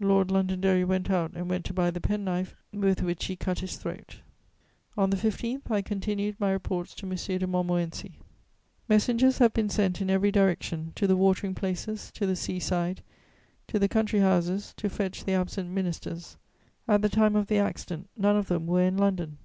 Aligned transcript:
Lord 0.00 0.30
Londonderry 0.30 0.84
went 0.86 1.10
out 1.10 1.32
and 1.34 1.50
went 1.50 1.66
to 1.66 1.74
buy 1.74 1.90
the 1.90 2.00
pen 2.00 2.24
knife 2.24 2.56
with 2.72 3.02
which 3.02 3.26
he 3.26 3.36
cut 3.36 3.58
his 3.58 3.76
throat. 3.76 4.20
On 4.96 5.10
the 5.10 5.18
15th, 5.18 5.70
I 5.70 5.82
continued 5.82 6.40
my 6.40 6.50
reports 6.50 6.94
to 6.94 7.06
M. 7.06 7.14
de 7.14 7.46
Montmorency: 7.46 8.18
"Messengers 8.88 9.36
have 9.36 9.52
been 9.52 9.68
sent 9.68 10.00
in 10.00 10.08
every 10.08 10.32
direction, 10.32 10.92
to 10.94 11.06
the 11.06 11.14
watering 11.14 11.54
places, 11.54 12.10
to 12.12 12.24
the 12.24 12.36
sea 12.36 12.58
side, 12.58 13.02
to 13.66 13.78
the 13.78 13.86
country 13.86 14.20
houses, 14.20 14.72
to 14.78 14.88
fetch 14.88 15.26
the 15.26 15.34
absent 15.34 15.68
ministers. 15.68 16.38
At 16.88 17.02
the 17.02 17.10
time 17.10 17.36
of 17.36 17.48
the 17.48 17.58
accident 17.58 18.08
none 18.16 18.38
of 18.38 18.48
them 18.48 18.66
were 18.66 18.80
in 18.80 18.96
London. 18.96 19.36